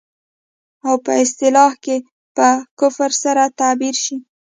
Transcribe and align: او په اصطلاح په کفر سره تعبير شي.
او 0.87 0.93
په 1.05 1.11
اصطلاح 1.23 1.71
په 2.35 2.47
کفر 2.79 3.11
سره 3.23 3.43
تعبير 3.59 3.95
شي. 4.03 4.15